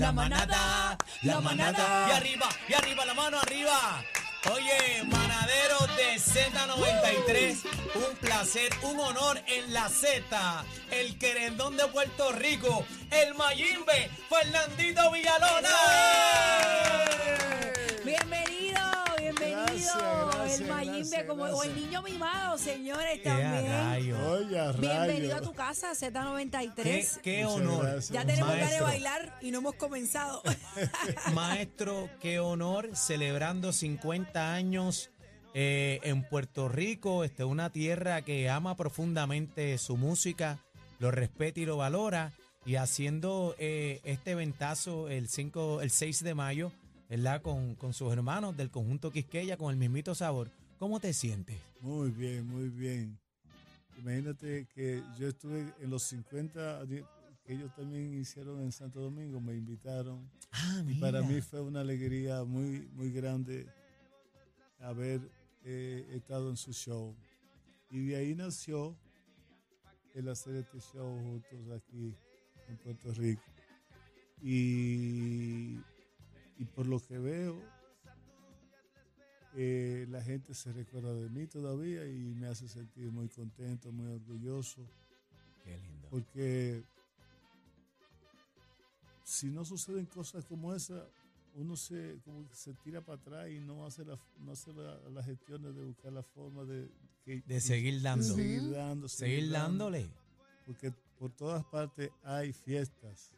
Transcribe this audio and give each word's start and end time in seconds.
la 0.00 0.12
manada, 0.12 0.96
la 1.22 1.40
manada. 1.40 2.08
Y 2.08 2.12
arriba, 2.12 2.48
y 2.68 2.72
arriba, 2.72 3.04
la 3.04 3.14
mano 3.14 3.38
arriba. 3.38 4.02
Oye, 4.50 5.04
manaderos 5.04 5.96
de 5.96 6.16
Z93, 6.16 7.58
un 7.96 8.16
placer, 8.16 8.72
un 8.82 8.98
honor 8.98 9.42
en 9.46 9.74
la 9.74 9.90
Z, 9.90 10.64
el 10.90 11.18
querendón 11.18 11.76
de 11.76 11.86
Puerto 11.88 12.32
Rico, 12.32 12.86
el 13.10 13.34
Mayimbe, 13.34 14.10
Fernandito 14.30 15.10
Villalona. 15.12 17.09
El 20.62 20.68
Mayimbe 20.68 20.98
gracias, 20.98 21.24
como, 21.24 21.44
o 21.44 21.62
el 21.64 21.74
niño 21.74 22.02
mimado, 22.02 22.58
señores, 22.58 23.20
¡Qué 23.22 23.30
a 23.30 23.38
también. 23.38 23.72
rayo! 23.72 24.30
Oye, 24.32 24.58
a 24.58 24.72
Bienvenido 24.72 25.36
a 25.36 25.40
tu 25.40 25.52
casa, 25.52 25.92
¡Qué, 25.98 26.12
Z93. 26.12 27.20
qué 27.20 27.44
honor! 27.44 27.82
gracias. 27.84 28.10
Ya 28.10 28.24
tenemos 28.24 28.50
ganas 28.50 28.70
de 28.70 28.80
bailar 28.80 29.38
y 29.40 29.50
no 29.50 29.58
hemos 29.58 29.74
comenzado. 29.74 30.42
Maestro, 31.34 32.08
qué 32.20 32.38
honor 32.38 32.90
celebrando 32.94 33.72
50 33.72 34.54
años 34.54 35.10
eh, 35.54 36.00
en 36.04 36.22
Puerto 36.22 36.68
Rico, 36.68 37.24
este, 37.24 37.44
una 37.44 37.70
tierra 37.70 38.22
que 38.22 38.48
ama 38.48 38.76
profundamente 38.76 39.76
su 39.78 39.96
música, 39.96 40.58
lo 40.98 41.10
respeta 41.10 41.60
y 41.60 41.66
lo 41.66 41.76
valora, 41.76 42.32
y 42.64 42.76
haciendo 42.76 43.54
eh, 43.58 44.00
este 44.04 44.34
ventazo 44.34 45.08
el 45.08 45.28
5, 45.28 45.82
el 45.82 45.90
6 45.90 46.22
de 46.22 46.34
mayo, 46.34 46.72
¿verdad? 47.08 47.42
Con, 47.42 47.74
con 47.74 47.94
sus 47.94 48.12
hermanos 48.12 48.56
del 48.56 48.70
conjunto 48.70 49.10
Quisqueya, 49.10 49.56
con 49.56 49.70
el 49.70 49.76
mismito 49.76 50.14
sabor. 50.14 50.50
¿Cómo 50.80 50.98
te 50.98 51.12
sientes? 51.12 51.60
Muy 51.80 52.10
bien, 52.10 52.46
muy 52.46 52.68
bien. 52.70 53.18
Imagínate 53.98 54.66
que 54.74 55.02
yo 55.18 55.28
estuve 55.28 55.74
en 55.78 55.90
los 55.90 56.02
50 56.04 56.84
di- 56.86 57.04
que 57.44 57.52
ellos 57.52 57.70
también 57.74 58.14
hicieron 58.14 58.60
en 58.62 58.72
Santo 58.72 58.98
Domingo, 59.00 59.40
me 59.40 59.54
invitaron. 59.54 60.26
Ah, 60.52 60.82
Y 60.88 60.94
para 60.94 61.20
mí 61.22 61.40
fue 61.42 61.60
una 61.60 61.82
alegría 61.82 62.44
muy, 62.44 62.88
muy 62.94 63.12
grande 63.12 63.66
haber 64.80 65.20
eh, 65.64 66.06
estado 66.14 66.48
en 66.48 66.56
su 66.56 66.72
show. 66.72 67.14
Y 67.90 68.06
de 68.06 68.16
ahí 68.16 68.34
nació 68.34 68.96
el 70.14 70.28
hacer 70.28 70.56
este 70.56 70.80
show 70.80 71.14
juntos 71.20 71.60
aquí 71.76 72.14
en 72.68 72.76
Puerto 72.78 73.12
Rico. 73.12 73.42
Y, 74.42 75.74
y 76.58 76.64
por 76.74 76.86
lo 76.86 76.98
que 77.00 77.18
veo, 77.18 77.60
eh, 79.54 80.06
la 80.08 80.22
gente 80.22 80.54
se 80.54 80.72
recuerda 80.72 81.12
de 81.14 81.28
mí 81.28 81.46
todavía 81.46 82.06
y 82.06 82.34
me 82.34 82.46
hace 82.46 82.68
sentir 82.68 83.10
muy 83.10 83.28
contento, 83.28 83.90
muy 83.92 84.12
orgulloso, 84.12 84.80
Qué 85.64 85.76
lindo. 85.78 86.08
porque 86.10 86.84
si 89.24 89.48
no 89.50 89.64
suceden 89.64 90.06
cosas 90.06 90.44
como 90.44 90.74
esa, 90.74 91.06
uno 91.54 91.76
se, 91.76 92.18
como 92.24 92.46
que 92.48 92.54
se 92.54 92.74
tira 92.74 93.00
para 93.00 93.20
atrás 93.20 93.50
y 93.50 93.58
no 93.60 93.84
hace, 93.86 94.04
la, 94.04 94.18
no 94.38 94.52
hace 94.52 94.72
la- 94.72 94.98
las 95.10 95.26
gestiones 95.26 95.74
de 95.74 95.82
buscar 95.84 96.12
la 96.12 96.22
forma 96.22 96.64
de, 96.64 96.88
que- 97.24 97.42
De 97.46 97.60
seguir 97.60 98.00
dando. 98.02 98.24
de 98.26 98.34
seguir 98.34 98.70
dando, 98.70 99.08
Seguir 99.08 99.50
dando, 99.50 99.84
dándole. 99.84 100.10
porque 100.66 100.92
por 101.18 101.32
todas 101.32 101.64
partes 101.66 102.10
hay 102.22 102.52
fiestas 102.52 103.32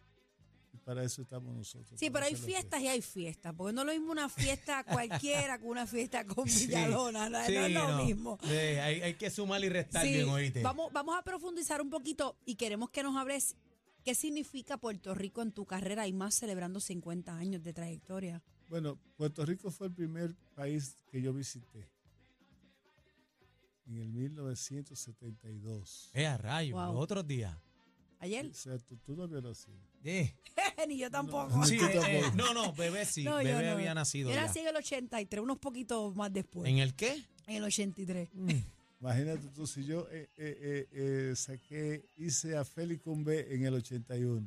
para 0.85 1.03
eso 1.05 1.23
estamos 1.23 1.55
nosotros. 1.55 1.99
Sí, 1.99 2.11
pero 2.11 2.27
hay 2.27 2.35
fiestas 2.37 2.81
y 2.81 2.89
hay 2.89 3.01
fiestas, 3.03 3.55
porque 3.57 3.73
no 3.73 3.83
es 3.83 3.87
lo 3.87 3.93
mismo 3.93 4.11
una 4.13 4.29
fiesta 4.29 4.83
cualquiera 4.89 5.59
que 5.59 5.65
una 5.65 5.87
fiesta 5.87 6.25
con 6.27 6.49
Sí, 6.49 6.67
Villalona, 6.67 7.29
no, 7.31 7.45
sí, 7.47 7.55
no 7.55 7.61
es 7.67 7.73
lo 7.73 7.89
no. 7.89 8.05
mismo. 8.05 8.39
Sí, 8.43 8.49
hay, 8.51 9.01
hay 9.03 9.15
que 9.15 9.31
sumar 9.31 9.63
y 9.65 9.69
restar 9.69 10.05
Sí, 10.05 10.13
bien, 10.13 10.29
oíste. 10.29 10.63
vamos, 10.63 10.93
vamos 10.93 11.17
a 11.19 11.23
profundizar 11.23 11.81
un 11.81 11.91
poquito 11.91 12.37
y 12.45 12.57
queremos 12.57 12.91
que 12.91 13.03
nos 13.03 13.17
hables 13.17 13.57
qué 14.05 14.15
significa 14.15 14.77
Puerto 14.79 15.15
Rico 15.15 15.43
en 15.43 15.53
tu 15.53 15.65
carrera 15.65 16.07
y 16.09 16.13
más 16.13 16.35
celebrando 16.35 16.81
50 16.81 17.37
años 17.37 17.63
de 17.63 17.73
trayectoria. 17.73 18.43
Bueno, 18.69 18.99
Puerto 19.17 19.45
Rico 19.47 19.71
fue 19.71 19.87
el 19.89 19.93
primer 19.93 20.35
país 20.55 20.97
que 21.11 21.21
yo 21.23 21.33
visité 21.33 21.89
en 23.87 23.99
el 23.99 24.09
1972. 24.13 26.11
Eh, 26.15 26.27
a 26.27 26.37
rayo, 26.39 26.75
Wow. 26.77 26.95
los 26.95 27.03
otros 27.03 27.27
días. 27.27 27.57
Ayer, 28.19 28.47
O 28.47 28.55
sea, 28.55 28.79
tú, 28.79 28.97
tú 28.99 29.15
no 29.17 29.25
habías 29.25 29.43
nacido. 29.43 29.77
Eh. 30.05 30.35
ni 30.89 30.99
yo 30.99 31.11
tampoco. 31.11 31.57
No, 31.57 31.65
Sí, 31.67 31.77
tú 31.79 31.85
eh, 31.87 31.91
eh, 31.95 32.21
tampoco. 32.23 32.37
no, 32.37 32.55
no, 32.55 32.73
bebé 32.73 33.05
sí, 33.05 33.25
No, 33.25 33.37
bebé 33.37 33.65
no. 33.67 33.73
había 33.73 33.95
nacido 33.95 34.31
Yo 34.31 34.37
nací 34.37 34.61
en 34.61 34.69
el 34.69 34.77
83, 34.77 35.43
unos 35.43 35.59
poquitos 35.59 36.15
más 36.17 36.33
después, 36.33 36.69
¿En 36.71 36.79
el 36.79 36.95
qué? 36.95 37.25
en 37.47 37.57
el 37.57 37.65
83. 37.65 38.29
Imagínate 39.01 39.49
tú, 39.49 39.67
si 39.67 39.85
yo 39.85 40.07
eh, 40.13 40.31
eh, 40.37 40.59
eh, 40.61 40.89
eh, 41.31 41.37
saqué, 41.37 42.09
hice 42.17 42.57
a 42.57 42.65
Félix 42.65 43.03
Cumbé 43.03 43.53
en 43.53 43.65
el 43.67 43.75
81. 43.75 44.47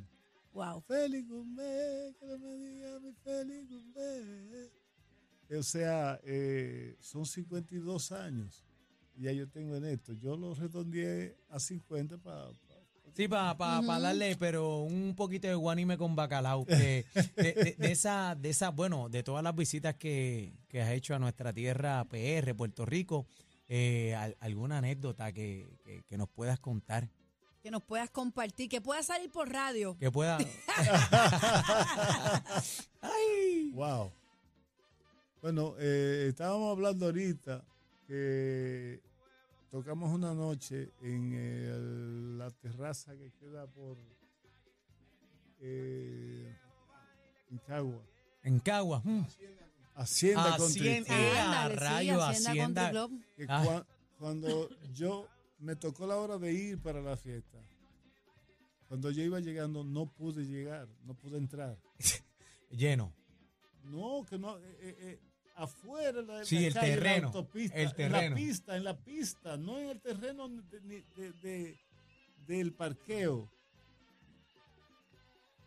Wow. 0.54 0.80
Félix 0.80 1.28
Cumbé, 1.28 2.14
que 2.18 2.26
no 2.26 2.38
me 2.38 2.56
diga 2.56 2.98
mi 3.00 3.12
Félix 3.12 3.68
Cumbé. 3.68 4.70
O 5.58 5.62
sea, 5.62 6.18
eh, 6.24 6.96
son 7.00 7.26
52 7.26 8.12
años. 8.12 8.64
Y 9.14 9.24
ya 9.24 9.32
yo 9.32 9.46
tengo 9.48 9.76
en 9.76 9.84
esto. 9.84 10.14
Yo 10.14 10.36
lo 10.36 10.54
redondeé 10.54 11.36
a 11.50 11.60
50 11.60 12.16
para... 12.18 12.48
Sí, 13.16 13.28
para 13.28 13.56
pa, 13.56 13.80
pa 13.80 13.98
darle, 13.98 14.36
pero 14.36 14.80
un 14.80 15.14
poquito 15.16 15.48
de 15.48 15.54
guanime 15.54 15.96
con 15.96 16.14
bacalao. 16.14 16.66
que 16.66 16.74
de, 16.74 17.06
de- 17.54 17.76
de 17.78 17.92
esa, 17.92 18.34
de 18.34 18.50
esa, 18.50 18.68
bueno, 18.70 19.08
de 19.08 19.22
todas 19.22 19.42
las 19.42 19.54
visitas 19.56 19.94
que, 19.94 20.52
que 20.68 20.82
has 20.82 20.90
hecho 20.90 21.14
a 21.14 21.18
nuestra 21.18 21.50
tierra 21.52 22.04
PR, 22.04 22.54
Puerto 22.54 22.84
Rico, 22.84 23.26
eh, 23.68 24.14
al- 24.14 24.36
alguna 24.40 24.78
anécdota 24.78 25.32
que, 25.32 25.78
que- 25.82 26.02
que 26.04 26.18
nos 26.18 26.28
puedas 26.28 26.60
contar, 26.60 27.08
Que 27.62 27.70
nos 27.70 27.82
puedas 27.82 28.10
compartir, 28.10 28.68
que 28.68 28.82
puedas 28.82 29.06
salir 29.06 29.30
por 29.32 29.50
radio. 29.50 29.96
que 29.98 30.10
pueda. 30.10 30.36
Ay. 33.00 33.70
Wow. 33.72 34.12
Bueno, 35.42 35.74
eh, 35.78 36.26
estábamos 36.28 36.72
hablando 36.72 37.06
ahorita 37.06 37.64
que 38.06 39.00
tocamos 39.70 40.12
una 40.12 40.32
noche 40.34 40.92
en 41.02 41.32
el- 41.32 42.38
la 42.38 42.50
terraza 42.50 43.16
que 43.16 43.30
queda 43.32 43.66
por 43.66 43.96
eh, 45.60 46.54
en 47.50 47.58
Cagua. 47.58 48.02
En 48.42 48.58
Cagua. 48.60 49.00
mm. 49.04 49.22
Hacienda 49.94 50.56
Country 50.58 50.88
Hacienda. 50.88 51.06
Club. 51.06 51.16
Eh, 51.18 51.38
a 51.38 51.44
Ándale, 51.64 51.74
sí, 51.74 51.80
rayo, 51.80 52.22
Hacienda 52.22 52.50
Hacienda. 52.50 52.92
Country 52.92 52.92
Club. 52.92 53.36
Que 53.36 53.46
Ah. 53.48 53.64
cua- 53.64 53.86
cuando 54.18 54.68
yo 54.92 55.28
me 55.58 55.76
tocó 55.76 56.06
la 56.06 56.16
hora 56.16 56.38
de 56.38 56.52
ir 56.52 56.78
para 56.82 57.00
la 57.00 57.16
fiesta, 57.16 57.58
cuando 58.88 59.10
yo 59.10 59.22
iba 59.22 59.40
llegando 59.40 59.82
no 59.84 60.06
pude 60.06 60.44
llegar, 60.44 60.86
no 61.04 61.14
pude 61.14 61.38
entrar. 61.38 61.78
Lleno. 62.70 63.12
No, 63.84 64.24
que 64.28 64.38
no, 64.38 64.58
eh, 64.58 64.64
eh, 64.80 65.20
afuera 65.56 66.22
la, 66.22 66.44
Sí, 66.44 66.60
la 66.60 66.66
el 66.68 66.74
calle, 66.74 66.88
la 66.88 66.94
terreno, 67.02 67.26
autopista, 67.28 67.76
el 67.76 67.88
en 67.88 67.94
terreno. 67.96 68.28
la 68.30 68.34
pista, 68.36 68.76
en 68.76 68.84
la 68.84 68.96
pista, 68.96 69.56
no 69.56 69.78
en 69.78 69.88
el 69.90 70.00
terreno 70.00 70.48
de- 70.48 70.80
de- 70.80 71.04
de- 71.16 71.32
de- 71.32 71.78
del 72.46 72.72
parqueo. 72.72 73.50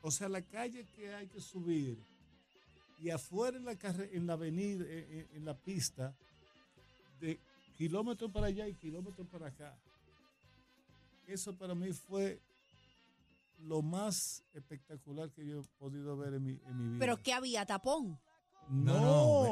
O 0.01 0.11
sea, 0.11 0.29
la 0.29 0.41
calle 0.41 0.85
que 0.95 1.13
hay 1.13 1.27
que 1.27 1.41
subir 1.41 1.97
y 3.01 3.09
afuera 3.09 3.57
en 3.57 3.65
la 3.65 3.75
carre- 3.75 4.09
en 4.15 4.27
la 4.27 4.33
avenida, 4.33 4.83
eh, 4.85 5.07
eh, 5.09 5.27
en 5.33 5.45
la 5.45 5.57
pista, 5.57 6.15
de 7.19 7.39
kilómetro 7.77 8.31
para 8.31 8.47
allá 8.47 8.67
y 8.67 8.75
kilómetro 8.75 9.25
para 9.25 9.47
acá. 9.47 9.77
Eso 11.27 11.53
para 11.55 11.75
mí 11.75 11.91
fue 11.93 12.39
lo 13.59 13.81
más 13.81 14.41
espectacular 14.53 15.29
que 15.31 15.45
yo 15.45 15.59
he 15.61 15.63
podido 15.77 16.15
ver 16.15 16.35
en 16.35 16.43
mi, 16.45 16.51
en 16.65 16.77
mi 16.77 16.87
vida. 16.91 16.99
Pero 16.99 17.17
que 17.21 17.33
había 17.33 17.65
tapón. 17.65 18.17
No, 18.69 18.99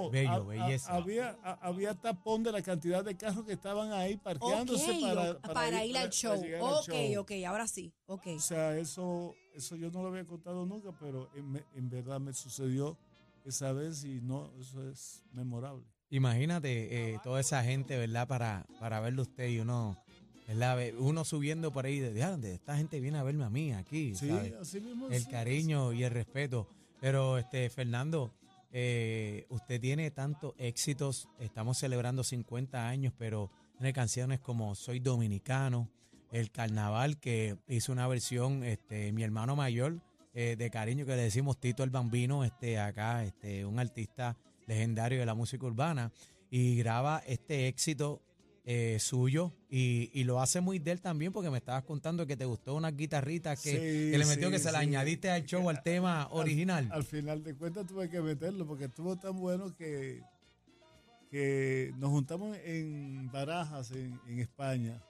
no, 0.04 0.10
be- 0.12 0.22
bello, 0.24 0.46
belleza. 0.46 0.94
había, 0.94 1.38
ha- 1.44 1.58
había 1.62 1.94
tapón 1.96 2.44
de 2.44 2.52
la 2.52 2.62
cantidad 2.62 3.04
de 3.04 3.16
carros 3.18 3.46
que 3.46 3.54
estaban 3.54 3.92
ahí 3.92 4.16
parqueándose 4.18 5.00
para, 5.02 5.40
para, 5.40 5.84
ir 5.86 5.98
al 5.98 6.10
show. 6.12 6.34
al 6.34 6.62
ok, 6.62 6.84
show. 6.86 7.22
ok, 7.22 7.32
ahora 7.48 7.68
sí. 7.68 7.92
Ok. 8.06 8.28
O 8.36 8.40
sea, 8.40 8.78
eso, 8.78 9.34
eso 9.56 9.76
yo 9.76 9.90
no 9.92 10.04
lo 10.04 10.10
había 10.10 10.26
contado 10.26 10.66
nunca, 10.66 10.92
pero 11.00 11.30
en, 11.36 11.64
en 11.76 11.90
verdad 11.90 12.20
me 12.20 12.32
sucedió 12.34 12.96
esa 13.44 13.72
vez 13.74 14.04
y 14.04 14.22
no, 14.22 14.52
eso 14.60 14.88
es 14.90 15.24
memorable. 15.34 15.84
Imagínate 16.10 17.14
eh, 17.14 17.20
toda 17.24 17.40
esa 17.42 17.64
gente, 17.64 17.98
¿verdad? 17.98 18.28
Para, 18.28 18.66
para 18.80 19.00
verlo 19.00 19.24
usted 19.24 19.50
y 19.50 19.60
uno, 19.60 19.98
¿verdad? 20.48 20.78
Ve- 20.78 20.96
Uno 20.98 21.26
subiendo 21.26 21.72
por 21.74 21.86
ahí 21.86 22.00
de, 22.00 22.14
"Diantre, 22.14 22.54
esta 22.54 22.78
gente 22.78 23.00
viene 23.00 23.18
a 23.18 23.24
verme 23.24 23.44
a 23.46 23.50
mí 23.50 23.74
aquí, 23.74 24.16
Sí, 24.16 24.30
¿sabes? 24.30 24.54
así 24.54 24.80
mismo. 24.80 25.08
El 25.10 25.24
sí, 25.24 25.30
cariño 25.30 25.92
y 25.94 26.04
el 26.04 26.12
respeto. 26.12 26.68
Pero, 27.02 27.38
este, 27.38 27.70
Fernando, 27.70 28.32
eh, 28.72 29.46
usted 29.50 29.80
tiene 29.80 30.12
tantos 30.12 30.54
éxitos. 30.58 31.30
Estamos 31.40 31.78
celebrando 31.78 32.24
50 32.24 32.88
años, 32.88 33.14
pero 33.18 33.50
tiene 33.78 33.94
canciones 33.94 34.40
como 34.40 34.76
Soy 34.76 35.00
Dominicano, 35.00 35.90
El 36.32 36.52
Carnaval, 36.52 37.20
que 37.20 37.58
hizo 37.68 37.92
una 37.92 38.08
versión, 38.08 38.64
este, 38.64 39.12
mi 39.12 39.24
hermano 39.24 39.56
mayor, 39.56 40.02
eh, 40.34 40.56
de 40.58 40.70
cariño 40.70 41.06
que 41.06 41.16
le 41.16 41.24
decimos 41.24 41.60
Tito 41.60 41.84
el 41.84 41.90
Bambino, 41.90 42.44
este, 42.44 42.80
acá, 42.80 43.24
este, 43.24 43.66
un 43.66 43.80
artista 43.80 44.38
legendario 44.68 45.20
de 45.20 45.26
la 45.26 45.34
música 45.34 45.66
urbana, 45.66 46.12
y 46.50 46.78
graba 46.78 47.24
este 47.26 47.68
éxito 47.68 48.22
eh, 48.70 48.98
suyo 49.00 49.54
y, 49.70 50.10
y 50.14 50.26
lo 50.26 50.42
hace 50.42 50.60
muy 50.60 50.78
de 50.78 50.92
él 50.92 51.00
también 51.00 51.32
porque 51.32 51.50
me 51.50 51.58
estabas 51.58 51.84
contando 51.86 52.28
que 52.28 52.36
te 52.36 52.44
gustó 52.44 52.76
unas 52.76 52.98
guitarritas 52.98 53.62
que, 53.62 53.72
Sí, 53.72 54.12
que 54.12 54.18
le 54.18 54.26
metió 54.26 54.48
sí, 54.48 54.52
que 54.54 54.60
se 54.60 54.72
la 54.74 54.80
añadiste 54.80 55.30
al 55.32 55.46
show, 55.46 55.70
al 55.70 55.82
tema 55.82 56.28
original. 56.32 56.90
Al 56.92 57.06
final 57.06 57.44
de 57.46 57.56
cuentas 57.56 57.88
tuve 57.88 58.10
que 58.10 58.20
meterlo 58.22 58.68
porque 58.68 58.84
estuvo 58.86 59.16
tan 59.16 59.40
bueno 59.40 59.74
que, 59.74 60.22
que 61.32 61.94
nos 61.98 62.10
juntamos 62.10 62.58
en 62.64 63.30
Barajas, 63.32 63.92
en, 63.92 64.20
en 64.28 64.40
España, 64.40 65.02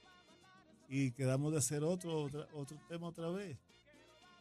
y 0.88 1.12
quedamos 1.12 1.52
de 1.52 1.58
hacer 1.58 1.84
otro, 1.84 2.24
otra- 2.26 2.48
otro 2.54 2.78
tema 2.88 3.08
otra 3.08 3.30
vez. 3.30 3.58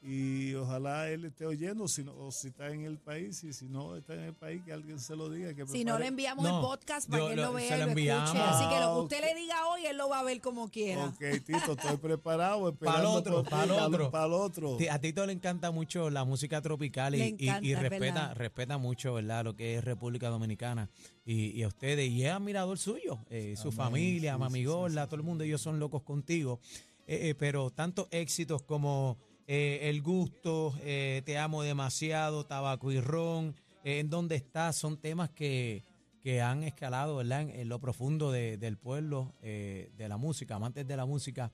Y 0.02 0.54
ojalá 0.54 1.10
él 1.10 1.25
esté 1.25 1.46
oyendo, 1.46 1.88
si 1.88 2.04
no- 2.04 2.14
o 2.16 2.31
si 2.31 2.48
está 2.48 2.70
en 2.70 2.84
el 2.84 2.98
país, 2.98 3.43
y 3.43 3.52
si 3.52 3.64
no 3.69 3.96
está 3.96 4.14
en 4.14 4.20
el 4.20 4.34
país, 4.34 4.62
que 4.64 4.72
alguien 4.72 5.00
se 5.00 5.16
lo 5.16 5.28
diga. 5.28 5.52
Que 5.54 5.66
Si 5.66 5.84
no 5.84 5.98
le 5.98 6.06
enviamos 6.06 6.44
No, 6.44 6.60
el 6.60 6.64
podcast 6.64 7.08
para 7.10 7.22
yo 7.22 7.26
que 7.28 7.32
él 7.34 7.40
lo- 7.40 7.46
lo 7.46 7.52
vea 7.54 7.70
lo 7.70 7.76
lo 7.76 7.82
escuche. 7.90 8.00
enviamos. 8.00 8.31
Así 8.37 8.64
que 8.69 8.75
lo 8.75 8.81
que 8.81 8.84
Ah, 8.84 8.98
usted 8.98 9.20
le 9.22 9.34
diga 9.40 9.66
hoy, 9.69 9.87
él 9.87 9.96
lo 9.96 10.08
va 10.08 10.20
a 10.20 10.22
ver 10.22 10.40
como 10.40 10.69
quiera. 10.70 11.06
Ok, 11.06 11.19
Tito, 11.44 11.72
estoy 11.72 11.96
preparado. 11.96 12.69
esperando 12.69 13.10
otro, 13.10 13.34
por 13.37 13.44
ti, 13.44 13.50
pa'l 13.50 13.70
otro. 13.72 14.10
Para 14.10 14.26
el 14.26 14.32
otro. 14.34 14.76
Sí, 14.78 14.87
A 14.88 15.00
Tito 15.00 15.26
le 15.26 15.32
encanta 15.32 15.70
mucho 15.72 16.08
la 16.10 16.25
música 16.25 16.60
tropical 16.62 17.14
y, 17.16 17.34
y- 17.38 17.75
respeta, 17.75 17.99
verdad. 17.99 18.34
respeta 18.37 18.78
mucho 18.78 19.14
¿verdad? 19.14 19.44
lo 19.44 19.56
que 19.56 19.76
es 19.76 19.84
República 19.84 20.28
Dominicana 20.28 20.88
y, 21.25 21.46
y 21.50 21.62
a 21.64 21.69
ustedes. 21.69 22.08
Y 22.10 22.25
es 22.25 22.31
admirador 22.32 22.78
suyo, 22.78 23.19
eh, 23.28 23.54
su 23.56 23.69
Amén, 23.69 23.76
familia, 23.76 24.34
sí, 24.34 24.38
Mami 24.38 24.52
sí, 24.58 24.58
sí, 24.60 24.64
Gorda, 24.66 25.02
sí, 25.02 25.08
todo 25.08 25.16
el 25.16 25.22
mundo, 25.22 25.42
ellos 25.42 25.60
son 25.60 25.81
locos 25.81 26.02
contigo. 26.02 26.60
Eh, 27.08 27.31
eh, 27.31 27.34
pero 27.37 27.70
tantos 27.70 28.08
éxitos 28.10 28.62
como 28.62 29.16
eh, 29.46 29.81
El 29.90 30.02
Gusto, 30.02 30.75
eh, 30.81 31.22
Te 31.25 31.38
Amo 31.38 31.62
Demasiado, 31.62 32.44
Tabaco 32.44 32.90
y 32.93 33.00
Ron, 33.00 33.54
eh, 33.84 33.98
En 34.00 34.10
Dónde 34.10 34.37
Estás, 34.37 34.76
son 34.76 34.96
temas 34.96 35.31
que, 35.31 35.82
que 36.22 36.40
han 36.43 36.62
escalado 36.64 37.16
¿verdad? 37.16 37.43
En, 37.43 37.69
lo 37.69 37.78
profundo 37.78 38.32
de- 38.32 38.56
del 38.58 38.76
pueblo, 38.76 39.32
eh, 39.43 39.90
de 39.96 40.08
la 40.08 40.16
música, 40.16 40.56
amantes 40.56 40.87
de 40.87 40.96
la 40.96 41.06
música. 41.06 41.52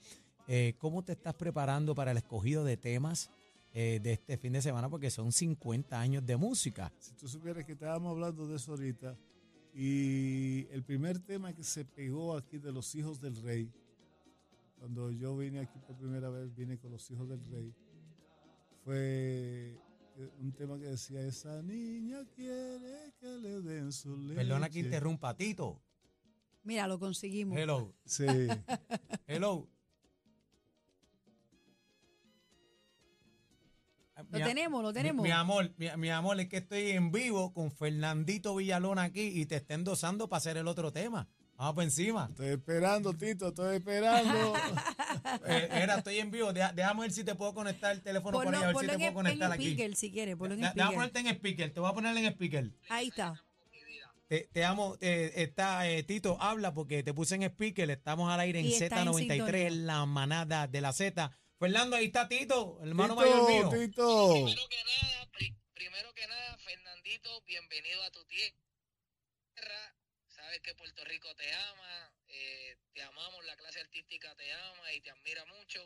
Eh, 0.49 0.75
¿Cómo 0.79 1.03
te 1.05 1.13
estás 1.13 1.35
preparando 1.35 1.95
para 1.95 2.11
el 2.11 2.17
escogido 2.17 2.65
de 2.65 2.77
temas 2.77 3.31
de 3.75 4.13
este 4.13 4.37
fin 4.37 4.53
de 4.53 4.61
semana? 4.61 4.91
Porque 4.91 5.11
son 5.11 5.33
50 5.33 5.99
años 5.99 6.27
de 6.27 6.37
música. 6.37 6.93
Si 6.99 7.13
tú 7.15 7.27
supieras 7.27 7.65
que 7.65 7.73
estábamos 7.73 8.11
hablando 8.11 8.47
de 8.47 8.57
eso 8.57 8.73
ahorita, 8.73 9.17
y 9.75 10.67
el 10.71 10.83
primer 10.83 11.19
tema 11.21 11.55
que 11.55 11.65
se 11.65 11.85
pegó 11.87 12.37
aquí 12.37 12.59
de 12.59 12.71
los 12.73 12.95
hijos 12.95 13.19
del 13.21 13.37
rey, 13.43 13.71
cuando 14.83 15.13
yo 15.13 15.37
vine 15.37 15.61
aquí 15.61 15.79
por 15.87 15.95
primera 15.97 16.29
vez, 16.29 16.53
vine 16.57 16.77
con 16.77 16.91
los 16.91 17.09
hijos 17.13 17.29
del 17.29 17.41
rey, 17.53 17.73
fue 18.83 19.79
eh, 20.17 20.31
un 20.41 20.53
tema 20.55 20.77
que 20.77 20.87
decía, 20.87 21.21
esa 21.21 21.63
niña 21.63 22.25
quiere 22.35 23.15
que 23.21 23.29
le 23.29 23.61
den 23.63 23.93
su 23.93 24.17
leche. 24.17 24.35
Perdona 24.35 24.69
que 24.69 24.81
interrumpa, 24.81 25.37
Tito. 25.37 25.81
Mira, 26.65 26.89
lo 26.89 26.99
conseguimos. 26.99 27.57
Hello, 27.57 27.95
Sí, 28.05 28.25
hello. 29.29 29.69
Lo 34.17 34.25
Mi 34.39 34.43
a- 34.43 34.45
tenemos, 34.47 34.83
lo 34.83 34.89
mi- 34.89 34.95
tenemos. 34.95 35.23
Mi, 35.23 35.31
amor, 35.31 35.73
mi, 35.77 35.87
mi 35.97 36.11
amor, 36.11 36.41
es 36.41 36.49
que 36.49 36.57
estoy 36.57 36.91
en 36.91 37.13
vivo 37.13 37.53
con 37.53 37.71
Fernandito 37.71 38.57
Villalona 38.57 39.05
aquí 39.05 39.21
y 39.41 39.47
te 39.47 39.55
está 39.57 39.75
endosando 39.75 40.29
para 40.29 40.39
hacer 40.39 40.57
el 40.57 40.67
otro 40.67 40.93
tema. 40.93 41.29
Vamos 41.57 41.75
por 41.75 41.85
encima. 41.85 42.27
estoy 42.31 42.49
esperando, 42.49 43.15
Tito, 43.15 43.49
estoy 43.49 43.77
esperando. 43.77 44.55
Eh, 45.47 45.69
era, 45.71 45.97
estoy 45.99 46.19
en 46.19 46.31
vivo. 46.31 46.53
Deja- 46.53 46.73
déjame 46.73 47.03
ver 47.03 47.13
si 47.13 47.23
te 47.25 47.35
puedo 47.35 47.55
conectar 47.55 47.93
el 47.93 48.03
teléfono 48.03 48.37
por 48.39 48.45
Ponlo, 48.45 48.59
ahí, 48.59 48.65
a 48.65 48.67
ver 48.69 48.77
si 48.77 48.87
te 48.87 48.99
puedo 48.99 49.13
conectar 49.15 49.47
en 49.49 49.53
aquí. 49.53 49.67
speaker 49.73 49.97
si 49.97 50.11
quiere, 50.11 50.37
ponlo 50.37 50.55
en 50.55 50.61
Déjame 50.61 50.81
speaker. 50.81 50.95
ponerte 50.97 51.19
en 51.21 51.27
speaker, 51.29 51.73
te 51.75 51.81
voy 51.81 51.91
a 51.91 51.93
poner 51.95 52.17
en 52.17 52.25
speaker. 52.33 52.71
Ahí 52.89 53.09
está. 53.09 53.45
Te, 54.29 54.49
te 54.53 54.65
amo, 54.65 54.97
eh, 55.01 55.33
está 55.37 55.89
eh, 55.89 56.03
Tito, 56.03 56.39
habla 56.41 56.73
porque 56.75 57.03
te 57.03 57.13
puse 57.15 57.35
en 57.35 57.43
speaker, 57.45 57.91
estamos 57.91 58.33
al 58.33 58.41
aire 58.41 58.61
en 58.61 58.67
Y 58.67 58.73
está 58.75 59.03
en 59.03 59.09
Z93, 59.09 59.19
sintonía. 59.19 59.67
en 59.69 59.87
la 59.87 60.07
manada 60.07 60.67
de 60.67 60.81
la 60.81 60.93
Z. 60.93 61.31
Fernando, 61.59 61.97
ahí 61.97 62.07
está 62.07 62.29
Tito, 62.29 62.79
el 62.83 62.89
hermano 62.91 63.15
Tito, 63.15 63.27
mayor 63.27 63.49
mío. 63.49 63.69
Tito. 63.69 64.33
Primero 64.33 64.63
que 64.69 64.77
nada, 64.85 65.27
pri- 65.33 65.57
primero 65.75 66.13
que 66.15 66.27
nada, 66.27 66.57
Fernandito, 66.65 67.43
bienvenido 67.47 68.03
a 68.03 68.11
tu 68.11 68.25
tierra. 68.25 68.57
Sabes 70.53 70.65
que 70.65 70.75
Puerto 70.75 71.03
Rico 71.07 71.29
te 71.35 71.51
ama, 71.51 72.13
eh, 72.29 72.77
te 72.93 73.03
amamos, 73.03 73.43
la 73.47 73.57
clase 73.57 73.81
artística 73.81 74.35
te 74.37 74.53
ama 74.53 74.93
y 74.95 75.01
te 75.01 75.11
admira 75.11 75.43
mucho. 75.47 75.81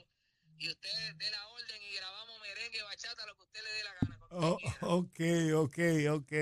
Y 0.59 0.69
usted 0.69 0.91
dé 1.17 1.31
la 1.31 1.47
orden 1.47 1.83
y 1.89 1.95
grabamos 1.95 2.41
merengue, 2.41 2.83
bachata, 2.83 3.27
lo 3.27 3.37
que 3.37 3.43
usted 3.45 3.61
le 3.63 3.71
dé 3.71 3.85
la 3.85 3.95
gana. 4.01 4.19
Oh, 4.33 4.59
ok, 4.99 5.21
ok, 5.55 5.79
ok. 6.19 6.33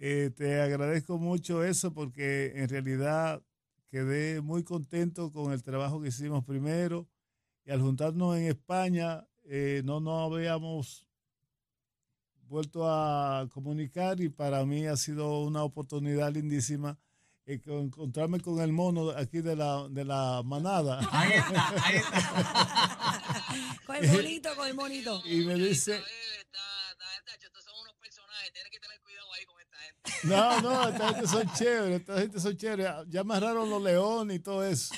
Eh, 0.00 0.30
te 0.36 0.60
agradezco 0.60 1.16
mucho 1.16 1.64
eso 1.64 1.94
porque 1.94 2.52
en 2.56 2.68
realidad 2.68 3.42
quedé 3.88 4.42
muy 4.42 4.62
contento 4.62 5.32
con 5.32 5.54
el 5.54 5.62
trabajo 5.62 6.02
que 6.02 6.08
hicimos 6.08 6.44
primero 6.44 7.08
y 7.64 7.70
al 7.70 7.80
juntarnos 7.80 8.36
en 8.36 8.48
España 8.48 9.26
eh, 9.44 9.80
no 9.86 10.00
nos 10.00 10.30
habíamos 10.30 11.06
vuelto 12.42 12.86
a 12.86 13.48
comunicar 13.48 14.20
y 14.20 14.28
para 14.28 14.62
mí 14.66 14.86
ha 14.86 14.98
sido 14.98 15.40
una 15.40 15.64
oportunidad 15.64 16.34
lindísima 16.34 16.98
eh, 17.52 17.60
con- 17.60 17.86
encontrarme 17.86 18.40
con 18.40 18.60
el 18.60 18.72
mono 18.72 19.10
aquí 19.10 19.40
de 19.40 19.56
la, 19.56 19.86
de 19.88 20.04
la 20.04 20.42
manada. 20.44 21.00
Ahí 21.10 21.32
está, 21.32 21.68
ahí 21.84 21.96
está. 21.96 23.22
Con 23.86 23.96
el 23.96 24.08
monito, 24.12 24.54
con 24.54 24.68
el 24.68 24.74
monito. 24.74 25.20
Y 25.26 25.44
me 25.44 25.54
dice, 25.56 25.96
Esta 25.96 26.04
vez 26.06 26.38
está- 26.44 26.90
está- 26.92 27.16
está- 27.18 27.34
estos 27.46 27.64
son 27.64 27.74
unos 27.82 27.94
personajes, 27.96 28.52
tienes 28.52 28.70
que 28.70 28.78
tener 28.78 29.00
cuidado 29.00 29.32
ahí 29.34 29.44
con 29.46 29.60
esta 29.60 29.76
gente. 29.78 30.28
No, 30.28 30.60
no, 30.60 30.88
esta 30.88 31.08
gente 31.14 31.26
son 31.26 31.52
chéveres, 31.54 32.00
esta 32.00 32.18
gente 32.20 32.40
son 32.40 32.56
chéveres. 32.56 32.86
Ya 33.08 33.20
amarraron 33.22 33.68
los 33.68 33.82
leones 33.82 34.36
y 34.36 34.40
todo 34.40 34.64
eso. 34.64 34.94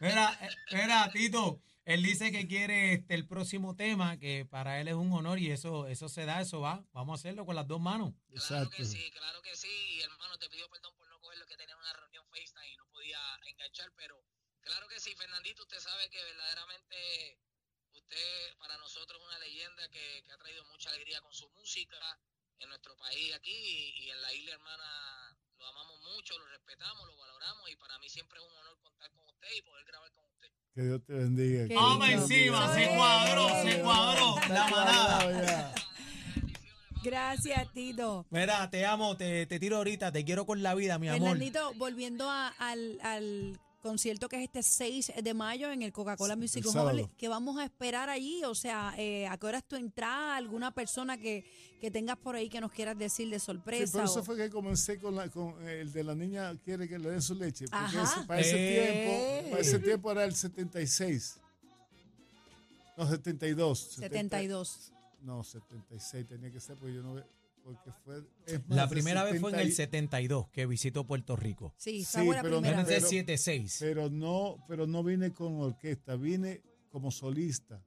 Mira, 0.00 0.38
eh, 0.42 0.48
mira, 0.72 1.10
Tito, 1.12 1.60
él 1.84 2.02
dice 2.02 2.30
que 2.30 2.46
quiere 2.46 2.94
este, 2.94 3.14
el 3.14 3.26
próximo 3.26 3.74
tema, 3.74 4.18
que 4.18 4.44
para 4.44 4.80
él 4.80 4.88
es 4.88 4.94
un 4.94 5.12
honor 5.12 5.38
y 5.38 5.50
eso, 5.50 5.86
eso 5.86 6.08
se 6.08 6.24
da, 6.24 6.40
eso 6.40 6.60
va. 6.60 6.84
Vamos 6.92 7.18
a 7.18 7.20
hacerlo 7.20 7.46
con 7.46 7.56
las 7.56 7.66
dos 7.66 7.80
manos. 7.80 8.12
Claro 8.28 8.42
Exacto. 8.42 8.76
que 8.76 8.84
sí, 8.84 9.10
claro 9.10 9.42
que 9.42 9.56
sí. 9.56 9.68
Y 9.68 10.00
hermano, 10.02 10.38
te 10.38 10.48
pido 10.48 10.68
perdón 10.70 10.94
por 10.96 11.08
no 11.08 11.20
cogerlo, 11.20 11.46
que 11.46 11.56
tenía 11.56 11.76
una 11.76 11.92
reunión 11.92 12.24
FaceTime 12.28 12.72
y 12.72 12.76
no 12.76 12.86
podía 12.90 13.18
enganchar, 13.46 13.92
pero 13.96 14.22
claro 14.60 14.88
que 14.88 15.00
sí, 15.00 15.14
Fernandito, 15.14 15.62
usted 15.62 15.80
sabe 15.80 16.08
que 16.10 16.22
verdaderamente 16.22 17.40
usted 17.92 18.56
para 18.58 18.76
nosotros 18.78 19.20
es 19.20 19.26
una 19.26 19.38
leyenda 19.38 19.88
que, 19.88 20.22
que 20.24 20.32
ha 20.32 20.38
traído 20.38 20.64
mucha 20.66 20.90
alegría 20.90 21.20
con 21.20 21.32
su 21.32 21.48
música 21.50 21.98
en 22.58 22.68
nuestro 22.68 22.96
país 22.96 23.34
aquí 23.34 23.50
y, 23.52 24.04
y 24.04 24.10
en 24.10 24.20
la 24.20 24.32
isla 24.34 24.52
hermana 24.52 25.38
lo 25.56 25.66
amamos 25.66 26.00
mucho, 26.14 26.38
lo 26.38 26.46
respetamos, 26.46 27.06
lo 27.06 27.16
valoramos 27.16 27.70
y 27.70 27.76
para 27.76 27.98
mí 27.98 28.08
siempre 28.08 28.38
es 28.38 28.44
un 28.44 28.52
honor 28.52 28.78
contar 28.80 29.10
con 29.12 29.26
usted 29.28 29.48
y 29.56 29.62
poder 29.62 29.84
grabar 29.86 30.12
con 30.12 30.24
usted. 30.26 30.52
Que 30.74 30.82
Dios 30.82 31.00
te 31.04 31.12
bendiga. 31.12 31.66
Que 31.68 31.74
Vamos 31.74 32.08
encima, 32.08 32.74
se 32.74 32.88
cuadró, 32.96 33.48
se 33.62 33.80
cuadró 33.80 34.36
la 34.48 34.68
manada. 34.68 35.72
Gracias, 37.02 37.72
Tito. 37.72 38.26
Mira, 38.30 38.68
te 38.70 38.84
amo, 38.86 39.16
te, 39.16 39.46
te 39.46 39.58
tiro 39.58 39.78
ahorita, 39.78 40.12
te 40.12 40.24
quiero 40.24 40.44
con 40.46 40.62
la 40.62 40.74
vida, 40.74 40.98
mi 40.98 41.08
amor. 41.08 41.20
Fernandito, 41.30 41.72
volviendo 41.76 42.28
a- 42.28 42.48
al, 42.58 42.98
al 43.02 43.58
concierto 43.80 44.28
que 44.28 44.36
es 44.36 44.42
este 44.44 44.62
6 44.62 45.12
de 45.22 45.34
mayo 45.34 45.70
en 45.72 45.82
el 45.82 45.92
Coca-Cola 45.92 46.34
Sí, 46.34 46.40
Music 46.40 46.58
el 46.58 46.66
Hall, 46.68 46.72
sábado. 46.72 47.10
que 47.16 47.28
vamos 47.28 47.58
a 47.58 47.64
esperar 47.64 48.08
allí? 48.08 48.44
O 48.44 48.54
sea, 48.54 48.94
eh, 48.98 49.26
¿a 49.26 49.36
qué 49.38 49.46
hora 49.46 49.58
es 49.58 49.64
tu 49.64 49.76
entrada? 49.76 50.36
¿Alguna 50.36 50.70
persona 50.72 51.16
que, 51.18 51.44
que 51.80 51.90
tengas 51.90 52.16
por 52.18 52.36
ahí 52.36 52.48
que 52.48 52.60
nos 52.60 52.70
quieras 52.72 52.96
decir 52.98 53.28
de 53.30 53.38
Sí, 53.40 53.46
sorpresa? 53.46 53.92
por 53.98 54.04
eso 54.04 54.20
o- 54.20 54.24
fue 54.24 54.36
que 54.36 54.50
comencé 54.50 54.98
con, 54.98 55.16
la, 55.16 55.28
con 55.28 55.66
el 55.68 55.92
de 55.92 56.04
la 56.04 56.14
niña 56.14 56.54
quiere 56.64 56.88
que 56.88 56.98
le 56.98 57.10
den 57.10 57.22
su 57.22 57.34
leche. 57.34 57.66
Porque 57.68 58.02
ese- 58.02 58.26
para, 58.26 58.40
ese 58.40 58.56
Eh. 58.56 59.40
tiempo, 59.40 59.50
para 59.50 59.62
ese 59.62 59.78
tiempo 59.78 60.12
era 60.12 60.24
el 60.24 60.34
76. 60.34 61.36
No, 62.96 63.08
72. 63.08 63.78
72. 63.98 64.92
No, 65.22 65.42
76 65.42 66.26
tenía 66.26 66.50
que 66.50 66.60
ser 66.60 66.76
porque 66.76 66.94
yo 66.94 67.02
no 67.02 67.14
ve- 67.14 67.24
porque 67.64 67.90
fue 68.04 68.22
es 68.46 68.60
más, 68.68 68.76
La 68.76 68.88
primera 68.88 69.24
vez 69.24 69.40
fue 69.40 69.50
en 69.52 69.58
el 69.60 69.72
70 69.72 70.20
y- 70.20 70.24
72 70.24 70.48
que 70.48 70.66
visitó 70.66 71.06
Puerto 71.06 71.36
Rico. 71.36 71.74
Sí, 71.76 72.04
Sí, 72.04 72.18
pero 72.30 72.60
primera 72.60 72.84
pero- 72.84 73.00
76. 73.06 73.76
pero 73.80 74.10
no, 74.10 74.64
pero 74.68 74.86
no 74.86 75.02
vine 75.04 75.32
con 75.32 75.60
orquesta, 75.60 76.16
vine 76.16 76.62
como 76.90 77.10
solista, 77.10 77.82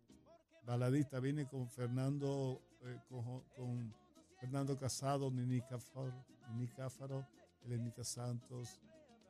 baladista, 0.66 1.20
vine 1.20 1.48
con 1.48 1.68
Fernando, 1.70 2.62
eh, 2.86 2.98
con, 3.10 3.42
con 3.56 3.94
Fernando 4.40 4.78
Casado, 4.78 5.30
Nini 5.32 5.62
Cáfaro, 5.62 6.26
Nini 6.52 6.68
Cáfaro, 6.68 7.26
Elenita 7.66 8.04
Santos, 8.04 8.80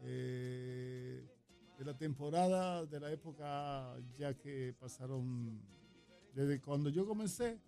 eh, 0.01 1.23
de 1.77 1.85
la 1.85 1.97
temporada, 1.97 2.85
de 2.85 2.99
la 2.99 3.11
época 3.11 3.95
ya 4.17 4.33
que 4.35 4.75
pasaron, 4.79 5.59
desde 6.35 6.59
cuando 6.61 6.89
yo 6.89 7.05
comencé, 7.07 7.59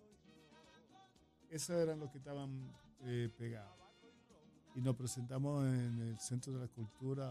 esos 1.50 1.76
eran 1.76 2.00
los 2.00 2.10
que 2.10 2.18
estaban 2.18 2.70
eh, 3.02 3.30
pegados. 3.36 3.76
Y 4.74 4.80
nos 4.80 4.94
presentamos 4.94 5.64
en 5.64 6.00
el 6.00 6.18
Centro 6.18 6.52
de 6.52 6.60
la 6.60 6.68
Cultura, 6.68 7.26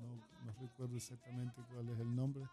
no, 0.00 0.46
no 0.46 0.52
recuerdo 0.60 0.96
exactamente 0.96 1.60
cuál 1.72 1.88
es 1.88 1.98
el 1.98 2.14
nombre. 2.14 2.44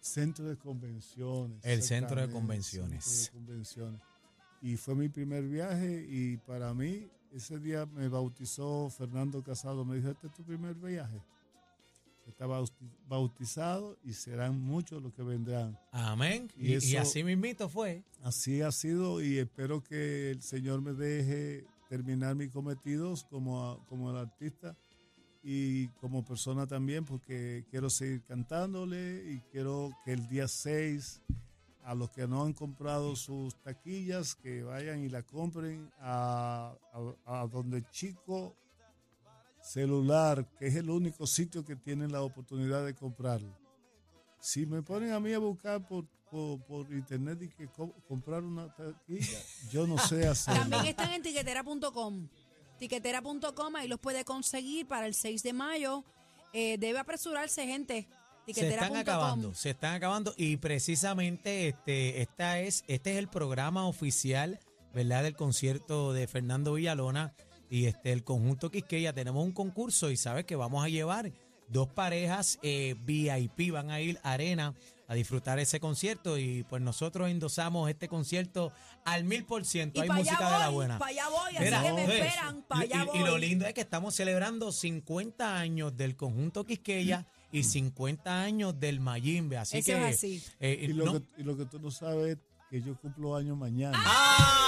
Centro 0.00 0.44
de 0.44 0.58
Convenciones. 0.58 1.64
El 1.64 1.82
Centro 1.82 2.20
de 2.20 2.30
Convenciones. 2.30 3.04
Centro 3.04 3.40
de 3.40 3.46
Convenciones. 3.46 4.00
y 4.60 4.76
fue 4.76 4.94
mi 4.94 5.08
primer 5.08 5.44
viaje 5.44 6.04
y 6.06 6.36
para 6.36 6.74
mí 6.74 7.08
ese 7.32 7.58
día 7.58 7.86
me 7.86 8.08
bautizó 8.08 8.88
Fernando 8.90 9.42
Casado, 9.42 9.84
me 9.84 9.96
dijo, 9.96 10.10
este 10.10 10.26
es 10.26 10.32
tu 10.34 10.44
primer 10.44 10.74
viaje. 10.74 11.20
Está 12.26 12.46
bauti- 12.46 12.90
bautizado 13.06 13.96
y 14.02 14.12
serán 14.14 14.58
muchos 14.60 15.02
los 15.02 15.12
que 15.12 15.22
vendrán. 15.22 15.78
Amén. 15.92 16.50
Y 16.56 16.68
Y, 16.68 16.70
y 16.72 16.74
eso- 16.74 17.00
así 17.00 17.22
mismito 17.24 17.68
fue. 17.68 18.02
Así 18.22 18.60
ha 18.62 18.72
sido 18.72 19.22
y 19.22 19.38
espero 19.38 19.82
que 19.82 20.30
el 20.30 20.42
Señor 20.42 20.80
me 20.80 20.92
deje 20.94 21.64
terminar 21.88 22.34
mis 22.34 22.50
cometidos 22.50 23.24
como, 23.24 23.84
como 23.88 24.10
el 24.10 24.16
artista 24.16 24.76
y 25.42 25.88
como 26.00 26.24
persona 26.24 26.66
también 26.66 27.04
porque 27.04 27.64
quiero 27.70 27.90
seguir 27.90 28.22
cantándole 28.24 29.22
y 29.30 29.40
quiero 29.52 29.90
que 30.04 30.12
el 30.14 30.26
día 30.26 30.48
6 30.48 31.20
a 31.82 31.94
los 31.94 32.08
que 32.10 32.26
no 32.26 32.42
han 32.42 32.54
comprado 32.54 33.14
sus 33.14 33.54
taquillas 33.62 34.34
que 34.34 34.62
vayan 34.62 35.04
y 35.04 35.10
la 35.10 35.22
compren 35.22 35.90
a, 36.00 36.74
a- 37.26 37.42
a 37.42 37.46
donde 37.46 37.84
Chico 37.90 38.56
Celular, 39.64 40.46
que 40.58 40.66
es 40.66 40.74
el 40.76 40.90
único 40.90 41.26
sitio 41.26 41.64
que 41.64 41.74
tienen 41.74 42.12
la 42.12 42.20
oportunidad 42.22 42.84
de 42.84 42.94
comprarlo. 42.94 43.56
Si 44.38 44.66
me 44.66 44.82
ponen 44.82 45.12
a 45.12 45.20
mí 45.20 45.32
a 45.32 45.38
buscar 45.38 45.86
por, 45.88 46.04
por, 46.30 46.60
por 46.66 46.92
internet 46.92 47.40
y 47.42 47.48
que 47.48 47.66
co- 47.68 47.94
comprar 48.06 48.42
una 48.42 48.68
taquilla, 48.74 49.38
yo 49.70 49.86
no 49.86 49.96
sé 49.96 50.26
hacerlo. 50.28 50.60
También 50.60 50.86
están 50.86 51.12
en 51.14 51.22
tiquetera.com. 51.22 52.28
Tiquetera.com, 52.78 53.76
ahí 53.76 53.88
los 53.88 53.98
puede 54.00 54.24
conseguir 54.24 54.86
para 54.86 55.06
el 55.06 55.14
6 55.14 55.42
de 55.42 55.52
mayo. 55.54 56.04
Eh, 56.52 56.76
debe 56.78 56.98
apresurarse, 56.98 57.66
gente. 57.66 58.06
Se 58.46 58.68
están 58.68 58.94
acabando, 58.96 59.54
se 59.54 59.70
están 59.70 59.94
acabando 59.94 60.34
y 60.36 60.58
precisamente 60.58 61.68
este, 61.68 62.20
esta 62.20 62.60
es, 62.60 62.84
este 62.88 63.12
es 63.12 63.16
el 63.16 63.28
programa 63.28 63.86
oficial, 63.86 64.60
¿verdad? 64.92 65.22
Del 65.22 65.34
concierto 65.34 66.12
de 66.12 66.26
Fernando 66.26 66.74
Villalona 66.74 67.32
y 67.70 67.86
este 67.86 68.12
el 68.12 68.24
conjunto 68.24 68.70
Quisqueya. 68.70 69.12
Tenemos 69.12 69.44
un 69.44 69.52
concurso 69.52 70.10
y 70.10 70.16
sabes 70.16 70.44
que 70.44 70.56
vamos 70.56 70.84
a 70.84 70.88
llevar 70.88 71.32
dos 71.68 71.88
parejas 71.88 72.58
eh, 72.62 72.94
VIP, 73.04 73.72
van 73.72 73.90
a 73.90 74.00
ir 74.00 74.18
a 74.22 74.32
Arena 74.32 74.74
a 75.06 75.14
disfrutar 75.14 75.58
ese 75.58 75.80
concierto 75.80 76.38
y 76.38 76.62
pues 76.64 76.80
nosotros 76.80 77.28
endosamos 77.28 77.90
este 77.90 78.08
concierto 78.08 78.72
al 79.04 79.24
mil 79.24 79.44
por 79.44 79.64
ciento. 79.66 80.00
Hay 80.00 80.08
música 80.08 80.50
de 80.50 80.58
la 80.58 80.68
buena. 80.70 80.98
para 80.98 81.10
allá 81.10 81.28
voy, 81.28 81.52
Mira, 81.60 81.80
así 81.80 81.88
que 81.88 81.92
me 81.94 82.06
ves, 82.06 82.20
esperan, 82.24 82.62
para 82.62 82.80
y- 82.86 82.92
allá 82.92 83.02
y, 83.02 83.06
voy. 83.08 83.18
y 83.18 83.22
lo 83.24 83.38
lindo 83.38 83.66
es 83.66 83.74
que 83.74 83.82
estamos 83.82 84.14
celebrando 84.14 84.72
50 84.72 85.58
años 85.58 85.94
del 85.96 86.16
conjunto 86.16 86.64
Quisqueya 86.64 87.26
y 87.52 87.64
50 87.64 88.40
años 88.42 88.80
del 88.80 89.00
Mayimbe. 89.00 89.58
Así 89.58 89.78
Eso 89.78 89.92
que. 89.92 90.08
es 90.08 90.16
así. 90.16 90.42
eh, 90.58 90.78
Y 90.82 90.86
lo, 90.94 91.04
no- 91.04 91.12
que, 91.12 91.26
y 91.40 91.42
lo 91.44 91.56
que 91.56 91.66
tú 91.66 91.78
no 91.78 91.90
sabes 91.90 92.36
es 92.36 92.38
que 92.70 92.80
yo 92.80 92.98
cumplo 92.98 93.36
años 93.36 93.58
mañana. 93.58 93.98
¡Ay! 94.06 94.63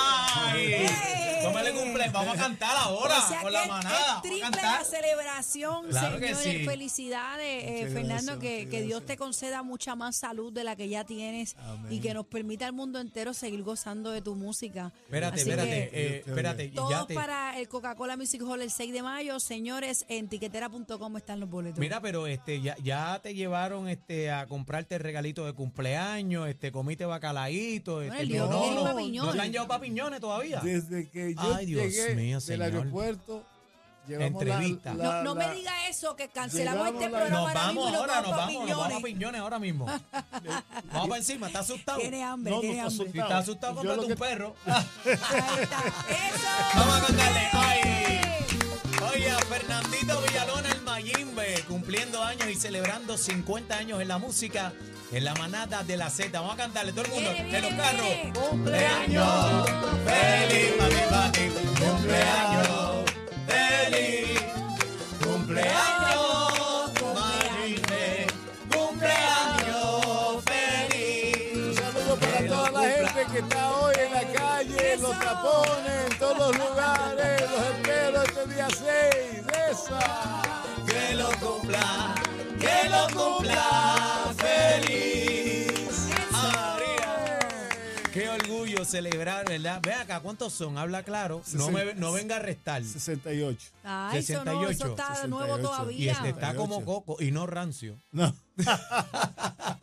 Vamos 2.12 2.34
a 2.34 2.40
cantar 2.40 2.76
ahora 2.78 3.18
O 3.18 3.28
sea 3.28 3.40
con 3.42 3.50
que 3.50 3.58
la 3.58 3.66
manada. 3.66 4.22
triple 4.22 4.40
cantar. 4.40 4.78
la 4.80 4.84
celebración, 4.84 5.86
Claro 5.88 6.18
señores. 6.18 6.38
sí. 6.38 6.64
Felicidades, 6.64 7.64
eh, 7.64 7.90
Fernando, 7.92 8.32
gracias, 8.32 8.38
que, 8.38 8.68
que 8.70 8.82
Dios 8.82 9.04
te 9.04 9.16
conceda 9.16 9.62
mucha 9.62 9.94
más 9.96 10.16
salud 10.16 10.52
de 10.52 10.64
la 10.64 10.76
que 10.76 10.88
ya 10.88 11.04
tienes 11.04 11.56
Amén. 11.58 11.92
y 11.92 12.00
que 12.00 12.14
nos 12.14 12.26
permita 12.26 12.66
al 12.66 12.72
mundo 12.72 13.00
entero 13.00 13.34
seguir 13.34 13.62
gozando 13.62 14.10
de 14.12 14.22
tu 14.22 14.34
música. 14.34 14.92
Espérate, 15.04 15.40
Así 15.40 15.50
espérate, 15.50 15.70
que- 15.90 16.16
eh, 16.16 16.22
espérate. 16.26 16.68
Todos 16.68 16.90
ya 16.90 17.06
te- 17.06 17.14
para 17.14 17.58
el 17.58 17.68
Coca-Cola 17.68 18.16
Music 18.16 18.42
Hall 18.42 18.62
el 18.62 18.70
6 18.70 18.92
de 18.92 19.02
mayo, 19.02 19.38
señores, 19.40 20.06
en 20.08 20.28
tiquetera.com 20.28 21.16
están 21.16 21.40
los 21.40 21.50
boletos. 21.50 21.78
Mira, 21.78 22.00
pero 22.00 22.26
este 22.26 22.60
ya, 22.62 22.76
ya 22.82 23.20
te 23.22 23.34
llevaron 23.34 23.88
este 23.88 24.30
a 24.30 24.46
comprarte 24.46 24.94
el 24.94 25.00
regalito 25.02 25.44
de 25.44 25.52
cumpleaños, 25.52 26.48
este 26.48 26.72
comiste 26.72 27.04
bacalaíto, 27.04 28.00
este 28.02 28.22
el 28.22 28.36
no, 28.36 28.46
no 28.48 29.32
te 29.32 29.40
han 29.40 29.52
llevado 29.52 29.68
papiñones 29.68 30.20
todavía. 30.26 30.60
Desde 30.60 31.08
que 31.10 31.34
yo 31.34 31.54
Ay, 31.54 31.66
Dios 31.66 31.82
llegué 31.82 32.14
mío, 32.14 32.32
del 32.36 32.40
señor. 32.42 32.62
aeropuerto, 32.64 33.44
llevamos 34.06 34.42
Entrevista. 34.42 34.94
la- 34.94 35.04
no 35.04 35.22
no 35.24 35.34
me 35.34 35.54
diga 35.54 35.88
eso, 35.88 36.14
que 36.16 36.28
cancelamos 36.28 36.88
este 36.88 37.08
programa 37.08 37.30
Nos 37.30 37.38
ahora 37.48 37.66
mismo 37.66 37.82
vamos 37.84 37.98
ahora, 38.00 38.20
nos 38.22 38.30
vamos 38.30 38.68
nos 38.68 38.78
vamos 38.78 38.98
a 38.98 39.04
piñones. 39.04 39.40
ahora 39.40 39.58
mismo. 39.58 39.86
vamos 40.92 41.08
para 41.08 41.16
encima, 41.16 41.46
¿estás 41.48 41.62
asustado? 41.62 41.98
Tiene 41.98 42.22
hambre, 42.22 42.50
No, 42.50 42.56
no 42.56 42.60
tiene 42.60 42.76
está 42.76 42.86
hambre. 42.88 43.12
Si 43.12 43.18
estás 43.18 43.32
asustado, 43.42 43.72
Yo 43.74 43.78
cómprate 43.78 43.96
lo 43.96 44.02
un 44.02 44.08
que- 44.08 44.16
perro. 44.16 44.54
Ahí 44.66 45.62
está. 45.62 45.78
¡Eso! 46.08 46.48
Vamos 46.74 46.96
a 46.96 47.06
contarle. 47.06 47.40
¡Ay! 47.52 47.80
Oye, 49.14 49.30
a 49.30 49.38
Fernandito 49.38 50.20
Villalona, 50.22 50.68
el 50.70 50.82
Mayimbe, 50.82 51.64
cumpliendo 51.68 52.22
años 52.22 52.48
y 52.48 52.54
celebrando 52.54 53.16
50 53.16 53.76
años 53.78 54.00
en 54.00 54.08
la 54.08 54.18
música, 54.18 54.72
en 55.12 55.24
la 55.24 55.34
manada 55.34 55.82
de 55.84 55.96
la 55.96 56.10
Z. 56.10 56.38
Vamos 56.38 56.54
a 56.54 56.56
cantarle 56.58 56.92
todo 56.92 57.04
el 57.04 57.10
mundo 57.12 57.30
Viene, 57.32 57.56
en 57.58 57.62
los 57.62 57.72
carros. 57.74 58.48
¡Cumpleaños! 58.50 59.85
Tapones, 75.18 76.10
en 76.10 76.18
todos 76.18 76.56
los 76.56 76.68
lugares. 76.68 77.42
Los 77.50 77.62
espero 77.62 78.22
este 78.22 78.46
día 78.54 78.68
6. 78.70 79.46
¡Esa! 79.70 80.42
Que 80.86 81.14
lo 81.14 81.28
cumpla, 81.40 82.14
que 82.58 82.88
lo 82.88 83.06
cumpla 83.18 84.32
feliz. 84.36 86.08
María. 86.30 87.38
Qué 88.12 88.28
orgullo 88.28 88.84
celebrar, 88.84 89.46
¿verdad? 89.48 89.80
Ve 89.82 89.92
acá, 89.94 90.20
¿cuántos 90.20 90.52
son? 90.52 90.78
Habla 90.78 91.02
claro. 91.02 91.42
No, 91.54 91.70
me, 91.70 91.94
no 91.94 92.12
venga 92.12 92.36
a 92.36 92.38
restar. 92.38 92.84
68. 92.84 93.70
Ay, 93.84 94.18
eso 94.20 94.44
no, 94.44 94.68
eso 94.70 94.84
68, 94.84 94.86
está 94.90 95.26
nuevo 95.26 95.56
68. 95.56 95.60
Y 95.60 95.62
todavía. 95.62 96.12
este 96.12 96.28
está 96.30 96.54
como 96.54 96.78
68. 96.80 96.86
coco 96.86 97.16
y 97.22 97.30
no 97.32 97.46
rancio. 97.46 97.98
No. 98.12 98.34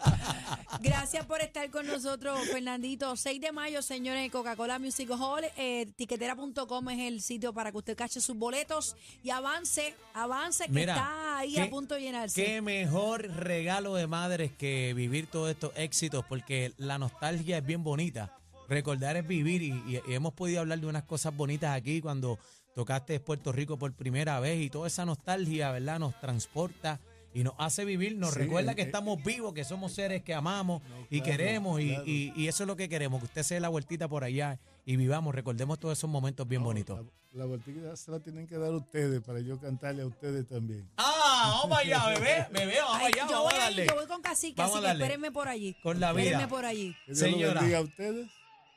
Gracias 0.83 1.25
por 1.25 1.39
estar 1.39 1.69
con 1.71 1.87
nosotros, 1.87 2.37
Fernandito. 2.51 3.15
6 3.15 3.39
de 3.39 3.53
mayo, 3.53 3.81
señores, 3.81 4.29
Coca-Cola 4.29 4.79
Music 4.79 5.09
Hall. 5.11 5.45
Eh, 5.55 5.85
tiquetera.com 5.95 6.89
es 6.89 6.99
el 6.99 7.21
sitio 7.21 7.53
para 7.53 7.71
que 7.71 7.77
usted 7.77 7.95
cache 7.95 8.19
sus 8.19 8.35
boletos 8.35 8.97
y 9.23 9.29
avance, 9.29 9.95
avance 10.13 10.65
que 10.65 10.71
Mira, 10.73 10.93
está 10.93 11.37
ahí 11.37 11.57
a 11.57 11.69
punto 11.69 11.95
de 11.95 12.01
llenarse. 12.01 12.43
Qué 12.43 12.61
mejor 12.61 13.21
regalo 13.29 13.95
de 13.95 14.07
madres 14.07 14.51
que 14.51 14.93
vivir 14.93 15.27
todos 15.27 15.51
estos 15.51 15.71
éxitos, 15.77 16.25
porque 16.27 16.73
la 16.75 16.97
nostalgia 16.97 17.59
es 17.59 17.65
bien 17.65 17.81
bonita. 17.85 18.37
Recordar 18.67 19.15
es 19.15 19.25
vivir 19.25 19.61
y, 19.61 19.67
y- 19.87 20.01
y 20.05 20.13
hemos 20.13 20.33
podido 20.33 20.59
hablar 20.59 20.79
de 20.81 20.87
unas 20.87 21.03
cosas 21.03 21.33
bonitas 21.33 21.73
aquí 21.73 22.01
cuando 22.01 22.39
tocaste 22.75 23.21
Puerto 23.21 23.53
Rico 23.53 23.77
por 23.77 23.93
primera 23.93 24.37
vez 24.41 24.59
y 24.61 24.69
toda 24.69 24.87
esa 24.87 25.05
nostalgia, 25.05 25.71
¿verdad? 25.71 25.99
Nos 25.99 26.19
transporta 26.19 26.99
y 27.33 27.43
nos 27.43 27.53
hace 27.57 27.85
vivir, 27.85 28.15
nos 28.17 28.33
Sí, 28.33 28.39
recuerda 28.39 28.75
que 28.75 28.81
eh, 28.81 28.85
estamos 28.85 29.23
vivos, 29.23 29.53
que 29.53 29.63
somos 29.63 29.91
seres 29.93 30.21
que 30.23 30.33
amamos 30.33 30.81
No, 30.83 31.07
y 31.09 31.21
claro, 31.21 31.37
queremos 31.37 31.81
y, 31.81 31.87
claro. 31.89 32.03
y- 32.05 32.33
y 32.35 32.47
eso 32.47 32.63
es 32.63 32.67
lo 32.67 32.75
que 32.75 32.87
queremos, 32.89 33.19
que 33.19 33.25
usted 33.25 33.43
se 33.43 33.53
dé 33.55 33.59
la 33.59 33.69
vueltita 33.69 34.07
por 34.07 34.23
allá 34.23 34.59
y 34.85 34.95
vivamos, 34.97 35.33
recordemos 35.33 35.79
todos 35.79 35.97
esos 35.97 36.09
momentos 36.09 36.47
bien 36.47 36.61
No, 36.61 36.67
bonitos. 36.67 36.99
La, 37.31 37.39
la 37.39 37.45
vueltita 37.45 37.95
se 37.95 38.11
la 38.11 38.19
tienen 38.19 38.45
que 38.47 38.57
dar 38.57 38.71
ustedes 38.73 39.21
para 39.21 39.39
yo 39.39 39.59
cantarle 39.59 40.03
a 40.03 40.05
ustedes 40.05 40.47
también. 40.47 40.87
Ah, 40.97 41.59
vamos 41.63 41.77
allá, 41.79 42.05
bebé, 42.09 42.47
bebé, 42.51 42.75
vamos 42.81 42.97
Ay, 42.99 43.05
allá, 43.13 43.25
yo, 43.27 43.31
vamos 43.31 43.43
voy 43.51 43.53
a 43.53 43.63
darle. 43.63 43.87
yo 43.87 43.95
voy 43.95 44.05
con 44.07 44.21
cacique, 44.21 44.61
Vamos 44.61 44.75
así 44.77 44.85
que 44.85 44.91
espérenme 44.91 45.31
por 45.31 45.47
allí. 45.47 45.75
Con 45.81 45.99
la 45.99 46.11
vida. 46.13 46.23
Espérenme 46.25 46.47
por 46.47 46.65
allí. 46.65 46.93
Que 47.05 47.13
Dios 47.13 47.19
Señora. 47.19 47.53
lo 47.55 47.59
bendiga 47.61 47.77
a 47.79 47.81
ustedes 47.81 48.27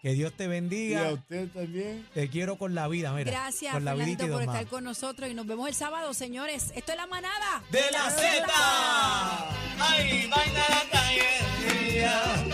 Que 0.07 0.13
Dios 0.15 0.33
te 0.35 0.45
y 0.45 0.47
a 0.47 0.51
bendiga. 0.51 1.13
usted 1.15 1.49
también. 1.49 2.07
Te 2.15 2.29
quiero 2.29 2.57
con 2.57 2.77
la 2.77 2.87
vida, 2.87 3.13
mira. 3.13 3.29
Gracias, 3.29 3.73
con 3.73 3.85
la 3.85 3.91
Fernandito, 3.91 4.23
vidita 4.23 4.25
y 4.25 4.29
por 4.35 4.43
estar 4.43 4.63
más. 4.63 4.71
con 4.71 4.85
nosotros 4.85 5.29
y 5.29 5.35
nos 5.35 5.49
vemos 5.49 5.69
el 5.69 5.75
sábado, 5.75 6.15
señores. 6.15 6.71
Esto 6.77 6.93
es 6.93 6.97
La 6.97 7.09
Manada. 7.09 7.65
¡De 7.73 7.81
la 7.91 8.09
Z! 8.11 8.47
¡Ay, 9.81 10.31
vaina 10.31 10.65
la 10.69 10.91
calle! 10.93 12.46